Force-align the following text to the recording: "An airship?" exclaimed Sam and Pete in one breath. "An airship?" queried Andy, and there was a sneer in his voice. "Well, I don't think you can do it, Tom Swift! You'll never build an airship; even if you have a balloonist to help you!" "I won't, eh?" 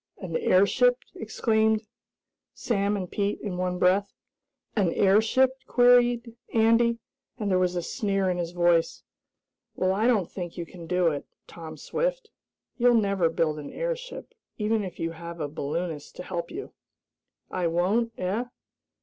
"An 0.17 0.35
airship?" 0.35 0.97
exclaimed 1.13 1.83
Sam 2.55 2.97
and 2.97 3.07
Pete 3.07 3.39
in 3.39 3.57
one 3.57 3.77
breath. 3.77 4.15
"An 4.75 4.91
airship?" 4.93 5.51
queried 5.67 6.35
Andy, 6.55 6.97
and 7.37 7.51
there 7.51 7.59
was 7.59 7.75
a 7.75 7.83
sneer 7.83 8.27
in 8.27 8.39
his 8.39 8.49
voice. 8.49 9.03
"Well, 9.75 9.91
I 9.93 10.07
don't 10.07 10.27
think 10.31 10.57
you 10.57 10.65
can 10.65 10.87
do 10.87 11.09
it, 11.09 11.27
Tom 11.45 11.77
Swift! 11.77 12.31
You'll 12.77 12.95
never 12.95 13.29
build 13.29 13.59
an 13.59 13.71
airship; 13.71 14.33
even 14.57 14.83
if 14.83 14.97
you 14.99 15.11
have 15.11 15.39
a 15.39 15.47
balloonist 15.47 16.15
to 16.15 16.23
help 16.23 16.49
you!" 16.49 16.73
"I 17.51 17.67
won't, 17.67 18.11
eh?" 18.17 18.45